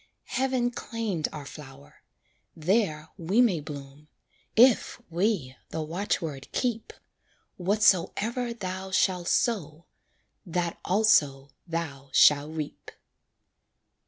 Heaven 0.33 0.71
claimed 0.71 1.27
our 1.31 1.45
flower 1.45 2.01
there 2.55 3.09
we 3.19 3.39
may 3.39 3.59
bloom, 3.59 4.07
If 4.55 4.99
we 5.11 5.55
the 5.69 5.83
watchword 5.83 6.51
keep: 6.51 6.91
"Whatsoever 7.57 8.51
thou 8.51 8.89
shall 8.89 9.25
sow, 9.25 9.85
That 10.43 10.79
also 10.83 11.49
thou 11.67 12.09
shall 12.13 12.49
reap." 12.49 12.89